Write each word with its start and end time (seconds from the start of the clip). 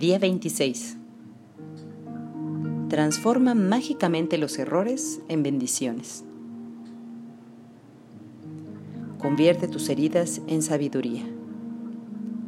Día 0.00 0.18
26. 0.18 0.96
Transforma 2.88 3.52
mágicamente 3.54 4.38
los 4.38 4.58
errores 4.58 5.20
en 5.28 5.42
bendiciones. 5.42 6.24
Convierte 9.18 9.68
tus 9.68 9.90
heridas 9.90 10.40
en 10.46 10.62
sabiduría. 10.62 11.24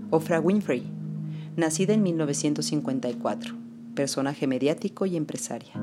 Ofra 0.08 0.40
Winfrey, 0.40 0.84
nacida 1.54 1.92
en 1.92 2.02
1954, 2.02 3.54
personaje 3.94 4.46
mediático 4.46 5.04
y 5.04 5.18
empresaria. 5.18 5.74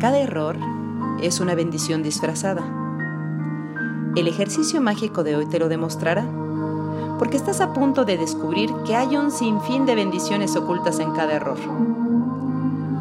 Cada 0.00 0.18
error 0.18 0.56
es 1.22 1.38
una 1.38 1.54
bendición 1.54 2.02
disfrazada. 2.02 2.89
El 4.16 4.28
ejercicio 4.28 4.80
mágico 4.80 5.22
de 5.22 5.36
hoy 5.36 5.46
te 5.46 5.58
lo 5.58 5.68
demostrará, 5.68 6.26
porque 7.18 7.36
estás 7.36 7.60
a 7.60 7.72
punto 7.72 8.04
de 8.04 8.16
descubrir 8.16 8.70
que 8.86 8.96
hay 8.96 9.16
un 9.16 9.30
sinfín 9.30 9.86
de 9.86 9.94
bendiciones 9.94 10.56
ocultas 10.56 10.98
en 10.98 11.12
cada 11.12 11.34
error. 11.34 11.58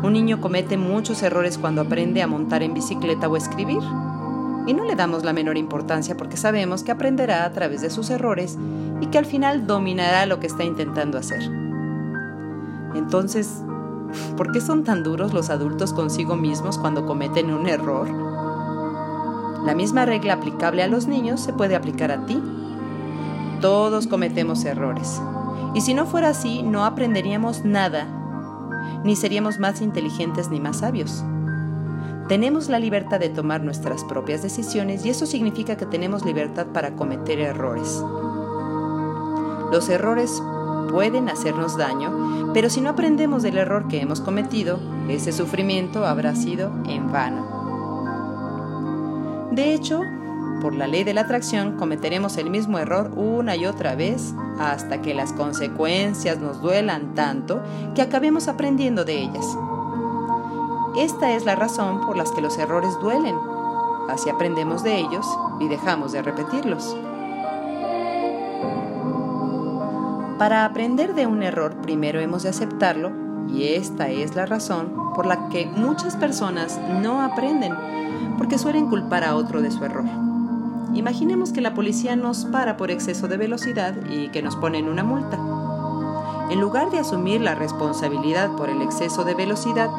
Un 0.03 0.13
niño 0.13 0.39
comete 0.39 0.77
muchos 0.77 1.23
errores 1.23 1.57
cuando 1.57 1.81
aprende 1.81 2.21
a 2.21 2.27
montar 2.27 2.63
en 2.63 2.73
bicicleta 2.73 3.27
o 3.27 3.37
escribir, 3.37 3.81
y 4.67 4.73
no 4.73 4.85
le 4.85 4.95
damos 4.95 5.23
la 5.23 5.33
menor 5.33 5.57
importancia 5.57 6.15
porque 6.15 6.37
sabemos 6.37 6.83
que 6.83 6.91
aprenderá 6.91 7.43
a 7.45 7.51
través 7.51 7.81
de 7.81 7.89
sus 7.89 8.09
errores 8.09 8.57
y 9.01 9.07
que 9.07 9.17
al 9.17 9.25
final 9.25 9.65
dominará 9.65 10.25
lo 10.25 10.39
que 10.39 10.47
está 10.47 10.63
intentando 10.63 11.17
hacer. 11.17 11.41
Entonces, 12.93 13.61
¿Por 14.37 14.51
qué 14.51 14.61
son 14.61 14.83
tan 14.83 15.03
duros 15.03 15.33
los 15.33 15.49
adultos 15.49 15.93
consigo 15.93 16.35
mismos 16.35 16.77
cuando 16.77 17.05
cometen 17.05 17.53
un 17.53 17.67
error? 17.67 18.07
La 19.65 19.75
misma 19.75 20.05
regla 20.05 20.33
aplicable 20.33 20.83
a 20.83 20.87
los 20.87 21.07
niños 21.07 21.41
se 21.41 21.53
puede 21.53 21.75
aplicar 21.75 22.11
a 22.11 22.25
ti. 22.25 22.41
Todos 23.61 24.07
cometemos 24.07 24.63
errores. 24.65 25.21
Y 25.75 25.81
si 25.81 25.93
no 25.93 26.05
fuera 26.05 26.29
así, 26.29 26.63
no 26.63 26.85
aprenderíamos 26.85 27.65
nada, 27.65 28.07
ni 29.03 29.15
seríamos 29.15 29.59
más 29.59 29.81
inteligentes 29.81 30.49
ni 30.49 30.59
más 30.59 30.77
sabios. 30.77 31.23
Tenemos 32.27 32.69
la 32.69 32.79
libertad 32.79 33.19
de 33.19 33.29
tomar 33.29 33.61
nuestras 33.61 34.03
propias 34.03 34.43
decisiones 34.43 35.05
y 35.05 35.09
eso 35.09 35.25
significa 35.25 35.77
que 35.77 35.85
tenemos 35.85 36.25
libertad 36.25 36.67
para 36.67 36.95
cometer 36.95 37.39
errores. 37.39 38.03
Los 39.71 39.89
errores 39.89 40.41
pueden 40.91 41.29
hacernos 41.29 41.77
daño, 41.77 42.51
pero 42.53 42.69
si 42.69 42.81
no 42.81 42.89
aprendemos 42.89 43.43
del 43.43 43.57
error 43.57 43.87
que 43.87 44.01
hemos 44.01 44.21
cometido, 44.21 44.79
ese 45.09 45.31
sufrimiento 45.31 46.05
habrá 46.05 46.35
sido 46.35 46.71
en 46.87 47.11
vano. 47.11 47.58
De 49.51 49.73
hecho, 49.73 50.01
por 50.61 50.75
la 50.75 50.87
ley 50.87 51.03
de 51.03 51.13
la 51.13 51.21
atracción 51.21 51.77
cometeremos 51.77 52.37
el 52.37 52.49
mismo 52.49 52.79
error 52.79 53.11
una 53.15 53.55
y 53.55 53.65
otra 53.65 53.95
vez 53.95 54.33
hasta 54.59 55.01
que 55.01 55.13
las 55.13 55.33
consecuencias 55.33 56.37
nos 56.39 56.61
duelan 56.61 57.15
tanto 57.15 57.61
que 57.95 58.01
acabemos 58.01 58.47
aprendiendo 58.47 59.05
de 59.05 59.21
ellas. 59.21 59.45
Esta 60.97 61.31
es 61.31 61.45
la 61.45 61.55
razón 61.55 62.01
por 62.05 62.17
la 62.17 62.25
que 62.25 62.41
los 62.41 62.57
errores 62.57 62.91
duelen. 63.01 63.35
Así 64.09 64.29
aprendemos 64.29 64.83
de 64.83 64.97
ellos 64.97 65.25
y 65.59 65.67
dejamos 65.67 66.11
de 66.11 66.21
repetirlos. 66.21 66.97
Para 70.37 70.65
aprender 70.65 71.15
de 71.15 71.27
un 71.27 71.43
error 71.43 71.75
primero 71.81 72.19
hemos 72.19 72.43
de 72.43 72.49
aceptarlo 72.49 73.28
y 73.53 73.63
esta 73.73 74.09
es 74.09 74.35
la 74.35 74.45
razón 74.45 75.13
por 75.15 75.25
la 75.25 75.49
que 75.49 75.65
muchas 75.65 76.15
personas 76.15 76.79
no 77.01 77.21
aprenden, 77.21 77.73
porque 78.37 78.57
suelen 78.57 78.87
culpar 78.89 79.23
a 79.23 79.35
otro 79.35 79.61
de 79.61 79.71
su 79.71 79.83
error. 79.83 80.05
Imaginemos 80.93 81.51
que 81.51 81.61
la 81.61 81.73
policía 81.73 82.15
nos 82.15 82.45
para 82.45 82.77
por 82.77 82.91
exceso 82.91 83.27
de 83.27 83.37
velocidad 83.37 83.93
y 84.09 84.29
que 84.29 84.41
nos 84.41 84.55
ponen 84.55 84.87
una 84.87 85.03
multa. 85.03 85.37
En 86.49 86.59
lugar 86.59 86.89
de 86.89 86.99
asumir 86.99 87.41
la 87.41 87.53
responsabilidad 87.53 88.55
por 88.55 88.69
el 88.69 88.81
exceso 88.81 89.23
de 89.23 89.35
velocidad, 89.35 89.89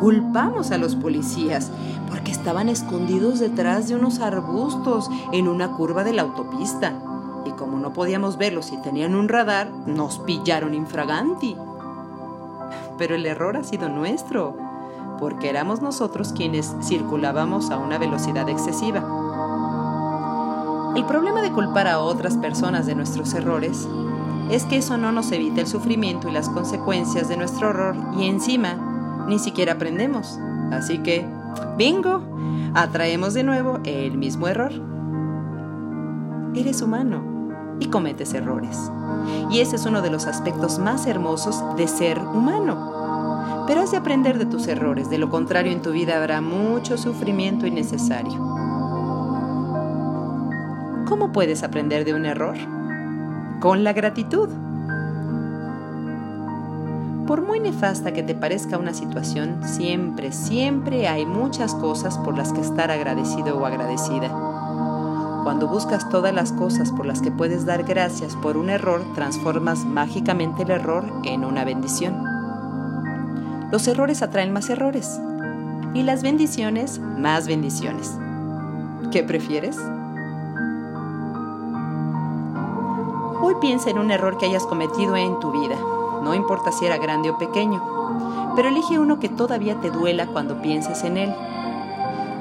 culpamos 0.00 0.70
a 0.72 0.78
los 0.78 0.96
policías 0.96 1.70
porque 2.08 2.32
estaban 2.32 2.68
escondidos 2.68 3.38
detrás 3.38 3.88
de 3.88 3.94
unos 3.94 4.18
arbustos 4.18 5.08
en 5.32 5.46
una 5.46 5.70
curva 5.72 6.02
de 6.02 6.12
la 6.12 6.22
autopista 6.22 6.94
y 7.44 7.52
como 7.52 7.78
no 7.78 7.92
podíamos 7.92 8.36
verlos 8.36 8.66
si 8.66 8.76
tenían 8.78 9.14
un 9.14 9.28
radar, 9.28 9.70
nos 9.86 10.18
pillaron 10.18 10.74
infraganti. 10.74 11.56
Pero 13.00 13.14
el 13.14 13.24
error 13.24 13.56
ha 13.56 13.64
sido 13.64 13.88
nuestro, 13.88 14.58
porque 15.18 15.48
éramos 15.48 15.80
nosotros 15.80 16.34
quienes 16.34 16.76
circulábamos 16.82 17.70
a 17.70 17.78
una 17.78 17.96
velocidad 17.96 18.46
excesiva. 18.50 18.98
El 20.94 21.06
problema 21.06 21.40
de 21.40 21.50
culpar 21.50 21.88
a 21.88 22.00
otras 22.00 22.36
personas 22.36 22.84
de 22.84 22.94
nuestros 22.94 23.32
errores 23.32 23.88
es 24.50 24.64
que 24.64 24.76
eso 24.76 24.98
no 24.98 25.12
nos 25.12 25.32
evita 25.32 25.62
el 25.62 25.66
sufrimiento 25.66 26.28
y 26.28 26.32
las 26.32 26.50
consecuencias 26.50 27.26
de 27.30 27.38
nuestro 27.38 27.70
error 27.70 27.96
y 28.18 28.26
encima 28.26 29.24
ni 29.26 29.38
siquiera 29.38 29.72
aprendemos. 29.72 30.38
Así 30.70 30.98
que, 30.98 31.24
bingo, 31.78 32.20
atraemos 32.74 33.32
de 33.32 33.44
nuevo 33.44 33.78
el 33.84 34.18
mismo 34.18 34.46
error. 34.46 34.72
Eres 36.54 36.82
humano 36.82 37.39
y 37.80 37.86
cometes 37.86 38.34
errores. 38.34 38.78
Y 39.50 39.60
ese 39.60 39.76
es 39.76 39.86
uno 39.86 40.02
de 40.02 40.10
los 40.10 40.26
aspectos 40.26 40.78
más 40.78 41.06
hermosos 41.06 41.64
de 41.76 41.88
ser 41.88 42.18
humano. 42.18 43.64
Pero 43.66 43.80
has 43.80 43.90
de 43.90 43.96
aprender 43.96 44.38
de 44.38 44.46
tus 44.46 44.68
errores, 44.68 45.10
de 45.10 45.18
lo 45.18 45.30
contrario 45.30 45.72
en 45.72 45.82
tu 45.82 45.90
vida 45.90 46.16
habrá 46.16 46.40
mucho 46.40 46.96
sufrimiento 46.96 47.66
innecesario. 47.66 48.38
¿Cómo 51.08 51.32
puedes 51.32 51.62
aprender 51.62 52.04
de 52.04 52.14
un 52.14 52.26
error? 52.26 52.56
Con 53.60 53.82
la 53.82 53.92
gratitud. 53.92 54.48
Por 57.26 57.42
muy 57.42 57.60
nefasta 57.60 58.12
que 58.12 58.24
te 58.24 58.34
parezca 58.34 58.76
una 58.76 58.92
situación, 58.92 59.60
siempre, 59.62 60.32
siempre 60.32 61.06
hay 61.06 61.26
muchas 61.26 61.74
cosas 61.74 62.18
por 62.18 62.36
las 62.36 62.52
que 62.52 62.60
estar 62.60 62.90
agradecido 62.90 63.56
o 63.56 63.66
agradecida. 63.66 64.49
Cuando 65.42 65.68
buscas 65.68 66.08
todas 66.10 66.34
las 66.34 66.52
cosas 66.52 66.92
por 66.92 67.06
las 67.06 67.22
que 67.22 67.30
puedes 67.30 67.64
dar 67.64 67.84
gracias 67.84 68.36
por 68.36 68.58
un 68.58 68.68
error, 68.68 69.02
transformas 69.14 69.86
mágicamente 69.86 70.64
el 70.64 70.70
error 70.70 71.04
en 71.24 71.46
una 71.46 71.64
bendición. 71.64 72.22
Los 73.72 73.88
errores 73.88 74.20
atraen 74.22 74.52
más 74.52 74.68
errores 74.68 75.18
y 75.94 76.02
las 76.02 76.22
bendiciones 76.22 76.98
más 76.98 77.46
bendiciones. 77.46 78.18
¿Qué 79.10 79.22
prefieres? 79.22 79.78
Hoy 83.42 83.54
piensa 83.62 83.88
en 83.88 83.98
un 83.98 84.10
error 84.10 84.36
que 84.36 84.46
hayas 84.46 84.66
cometido 84.66 85.16
en 85.16 85.40
tu 85.40 85.52
vida, 85.52 85.76
no 86.22 86.34
importa 86.34 86.70
si 86.70 86.84
era 86.84 86.98
grande 86.98 87.30
o 87.30 87.38
pequeño, 87.38 87.82
pero 88.54 88.68
elige 88.68 88.98
uno 88.98 89.18
que 89.18 89.30
todavía 89.30 89.80
te 89.80 89.90
duela 89.90 90.26
cuando 90.26 90.60
pienses 90.60 91.02
en 91.04 91.16
él 91.16 91.34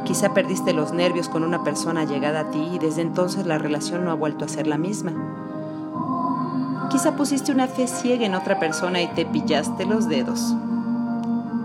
Quizá 0.10 0.34
perdiste 0.34 0.74
los 0.74 0.92
nervios 0.92 1.30
con 1.30 1.44
una 1.44 1.64
persona 1.64 2.04
llegada 2.04 2.40
a 2.40 2.50
ti 2.50 2.68
y 2.74 2.80
desde 2.80 3.04
entonces 3.04 3.46
la 3.46 3.60
relación 3.60 4.04
no 4.04 4.10
ha 4.10 4.16
vuelto 4.16 4.44
a 4.44 4.48
ser 4.48 4.66
la 4.66 4.80
misma. 4.80 5.14
Quizá 6.90 7.16
pusiste 7.16 7.52
una 7.52 7.68
fe 7.68 7.86
ciega 7.86 8.26
en 8.26 8.34
otra 8.34 8.60
persona 8.60 9.04
y 9.04 9.08
te 9.10 9.28
pillaste 9.28 9.86
los 9.86 10.10
dedos. 10.10 10.56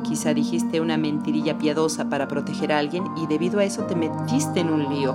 Quizá 0.03 0.35
dijiste 0.35 0.83
una 0.83 0.99
mentirilla 0.99 1.57
piadosa 1.57 2.11
para 2.11 2.29
proteger 2.29 2.71
a 2.75 2.81
alguien 2.81 3.05
y 3.17 3.27
debido 3.29 3.61
a 3.61 3.65
eso 3.65 3.85
te 3.85 3.97
metiste 3.97 4.61
en 4.61 4.69
un 4.69 4.91
lío. 4.91 5.15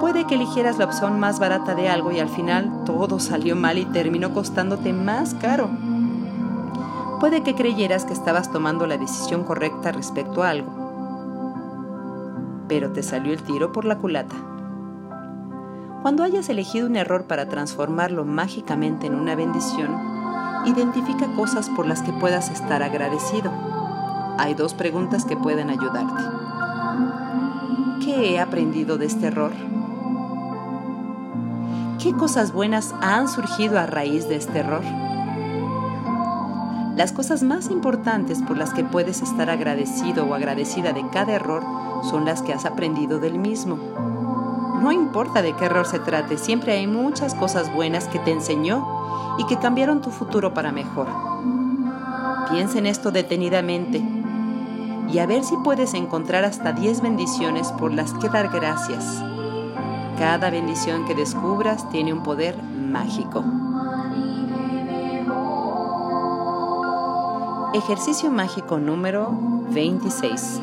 Puede 0.00 0.26
que 0.26 0.36
eligieras 0.36 0.78
la 0.78 0.86
opción 0.86 1.20
más 1.20 1.38
barata 1.38 1.74
de 1.74 1.90
algo 1.90 2.12
y 2.12 2.20
al 2.20 2.30
final 2.30 2.84
todo 2.86 3.20
salió 3.20 3.56
mal 3.56 3.76
y 3.76 3.84
terminó 3.84 4.32
costándote 4.32 4.94
más 4.94 5.34
caro. 5.34 5.68
Puede 7.20 7.42
que 7.42 7.54
creyeras 7.54 8.06
que 8.06 8.14
estabas 8.14 8.50
tomando 8.50 8.86
la 8.86 8.96
decisión 8.96 9.44
correcta 9.44 9.92
respecto 9.92 10.42
a 10.42 10.48
algo, 10.48 10.79
pero 12.70 12.92
te 12.92 13.02
salió 13.02 13.32
el 13.32 13.42
tiro 13.42 13.72
por 13.72 13.84
la 13.84 13.98
culata. 13.98 14.36
Cuando 16.02 16.22
hayas 16.22 16.48
elegido 16.48 16.86
un 16.86 16.94
error 16.94 17.24
para 17.24 17.48
transformarlo 17.48 18.24
mágicamente 18.24 19.08
en 19.08 19.16
una 19.16 19.34
bendición, 19.34 19.90
identifica 20.66 21.26
cosas 21.34 21.68
por 21.70 21.88
las 21.88 22.00
que 22.00 22.12
puedas 22.12 22.48
estar 22.48 22.84
agradecido. 22.84 23.50
Hay 24.38 24.54
dos 24.54 24.74
preguntas 24.74 25.24
que 25.24 25.36
pueden 25.36 25.68
ayudarte. 25.68 26.22
¿Qué 28.04 28.34
he 28.34 28.40
aprendido 28.40 28.98
de 28.98 29.06
este 29.06 29.26
error? 29.26 29.50
¿Qué 32.00 32.12
cosas 32.12 32.52
buenas 32.52 32.94
han 33.00 33.26
surgido 33.26 33.80
a 33.80 33.86
raíz 33.86 34.28
de 34.28 34.36
este 34.36 34.60
error? 34.60 34.84
Las 37.00 37.12
cosas 37.12 37.42
más 37.42 37.70
importantes 37.70 38.42
por 38.42 38.58
las 38.58 38.74
que 38.74 38.84
puedes 38.84 39.22
estar 39.22 39.48
agradecido 39.48 40.26
o 40.26 40.34
agradecida 40.34 40.92
de 40.92 41.02
cada 41.08 41.32
error 41.32 41.62
son 42.10 42.26
las 42.26 42.42
que 42.42 42.52
has 42.52 42.66
aprendido 42.66 43.18
del 43.18 43.38
mismo. 43.38 43.78
No 44.82 44.92
importa 44.92 45.40
de 45.40 45.56
qué 45.56 45.64
error 45.64 45.86
se 45.86 45.98
trate, 45.98 46.36
siempre 46.36 46.74
hay 46.74 46.86
muchas 46.86 47.34
cosas 47.34 47.72
buenas 47.72 48.06
que 48.08 48.18
te 48.18 48.32
enseñó 48.32 48.86
y 49.38 49.46
que 49.46 49.58
cambiaron 49.58 50.02
tu 50.02 50.10
futuro 50.10 50.52
para 50.52 50.72
mejor. 50.72 51.06
Piensa 52.50 52.76
en 52.76 52.84
esto 52.84 53.10
detenidamente 53.10 54.04
y 55.10 55.20
a 55.20 55.26
ver 55.26 55.42
si 55.42 55.56
puedes 55.64 55.94
encontrar 55.94 56.44
hasta 56.44 56.74
10 56.74 57.00
bendiciones 57.00 57.72
por 57.72 57.94
las 57.94 58.12
que 58.12 58.28
dar 58.28 58.50
gracias. 58.50 59.24
Cada 60.18 60.50
bendición 60.50 61.06
que 61.06 61.14
descubras 61.14 61.88
tiene 61.88 62.12
un 62.12 62.22
poder 62.22 62.62
mágico. 62.62 63.69
Ejercicio 67.72 68.32
mágico 68.32 68.78
número 68.78 69.30
26. 69.70 70.60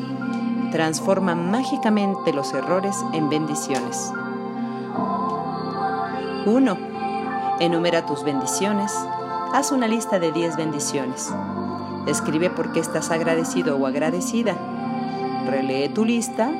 Transforma 0.72 1.34
mágicamente 1.34 2.34
los 2.34 2.52
errores 2.52 3.02
en 3.14 3.30
bendiciones. 3.30 4.12
1. 6.44 6.76
Enumera 7.60 8.04
tus 8.04 8.24
bendiciones. 8.24 8.94
Haz 9.54 9.72
una 9.72 9.88
lista 9.88 10.18
de 10.18 10.32
10 10.32 10.58
bendiciones. 10.58 11.32
Escribe 12.06 12.50
por 12.50 12.72
qué 12.72 12.80
estás 12.80 13.10
agradecido 13.10 13.78
o 13.78 13.86
agradecida. 13.86 14.54
Relee 15.46 15.88
tu 15.88 16.04
lista 16.04 16.50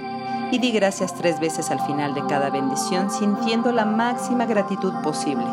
y 0.50 0.58
di 0.60 0.72
gracias 0.72 1.14
tres 1.14 1.40
veces 1.40 1.70
al 1.70 1.80
final 1.80 2.14
de 2.14 2.24
cada 2.24 2.48
bendición 2.48 3.10
sintiendo 3.10 3.70
la 3.70 3.84
máxima 3.84 4.46
gratitud 4.46 4.94
posible. 5.02 5.44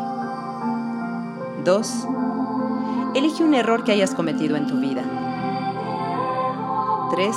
2. 1.66 2.08
Elige 3.16 3.42
un 3.42 3.54
error 3.54 3.82
que 3.82 3.92
hayas 3.92 4.14
cometido 4.14 4.56
en 4.56 4.66
tu 4.66 4.78
vida. 4.78 5.02
3. 7.12 7.34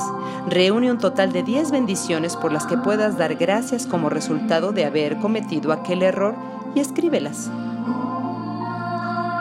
Reúne 0.50 0.92
un 0.92 0.98
total 0.98 1.32
de 1.32 1.42
10 1.42 1.72
bendiciones 1.72 2.36
por 2.36 2.52
las 2.52 2.66
que 2.66 2.76
puedas 2.76 3.18
dar 3.18 3.36
gracias 3.36 3.88
como 3.88 4.10
resultado 4.10 4.74
de 4.74 4.84
haber 4.84 5.20
cometido 5.20 5.72
aquel 5.72 6.04
error 6.04 6.36
y 6.76 6.82
escríbelas. 6.82 7.50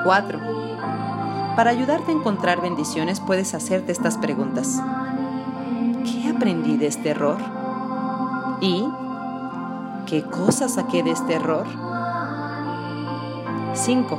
4. 0.04 0.38
Para 1.56 1.70
ayudarte 1.70 2.12
a 2.12 2.14
encontrar 2.14 2.62
bendiciones 2.62 3.18
puedes 3.18 3.52
hacerte 3.54 3.90
estas 3.90 4.16
preguntas. 4.16 4.80
¿Qué 6.04 6.30
aprendí 6.30 6.76
de 6.76 6.86
este 6.86 7.08
error? 7.08 7.38
¿Y 8.60 8.84
qué 10.06 10.22
cosa 10.22 10.68
saqué 10.68 11.02
de 11.02 11.10
este 11.10 11.34
error? 11.34 11.66
5. 13.74 14.18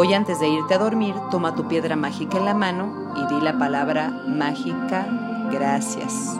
Hoy 0.00 0.14
antes 0.14 0.38
de 0.38 0.48
irte 0.48 0.74
a 0.74 0.78
dormir, 0.78 1.16
toma 1.28 1.56
tu 1.56 1.66
piedra 1.66 1.96
mágica 1.96 2.38
en 2.38 2.44
la 2.44 2.54
mano 2.54 3.12
y 3.16 3.34
di 3.34 3.40
la 3.40 3.58
palabra 3.58 4.10
mágica 4.28 5.08
gracias 5.50 6.38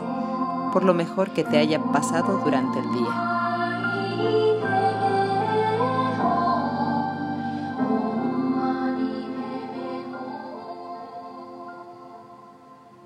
por 0.71 0.85
lo 0.85 0.93
mejor 0.93 1.31
que 1.31 1.43
te 1.43 1.57
haya 1.57 1.83
pasado 1.91 2.39
durante 2.45 2.79
el 2.79 2.85
día. 2.93 3.29